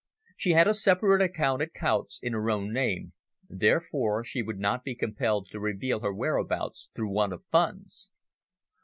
She 0.35 0.53
had 0.53 0.67
a 0.67 0.73
separate 0.73 1.21
account 1.21 1.61
at 1.61 1.75
Coutts' 1.75 2.19
in 2.23 2.33
her 2.33 2.49
own 2.49 2.73
name, 2.73 3.13
therefore 3.47 4.23
she 4.23 4.41
would 4.41 4.57
not 4.57 4.83
be 4.83 4.95
compelled 4.95 5.45
to 5.51 5.59
reveal 5.59 5.99
her 5.99 6.11
whereabouts 6.11 6.89
through 6.95 7.11
want 7.11 7.33
of 7.33 7.43
funds. 7.51 8.09